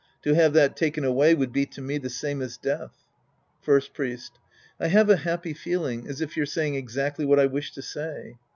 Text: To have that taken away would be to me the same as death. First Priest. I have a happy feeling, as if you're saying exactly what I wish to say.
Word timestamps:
To 0.23 0.33
have 0.33 0.53
that 0.53 0.75
taken 0.75 1.03
away 1.03 1.35
would 1.35 1.53
be 1.53 1.67
to 1.67 1.79
me 1.79 1.99
the 1.99 2.09
same 2.09 2.41
as 2.41 2.57
death. 2.57 3.03
First 3.61 3.93
Priest. 3.93 4.39
I 4.79 4.87
have 4.87 5.11
a 5.11 5.17
happy 5.17 5.53
feeling, 5.53 6.07
as 6.07 6.21
if 6.21 6.35
you're 6.35 6.47
saying 6.47 6.73
exactly 6.73 7.23
what 7.23 7.39
I 7.39 7.45
wish 7.45 7.71
to 7.73 7.83
say. 7.83 8.37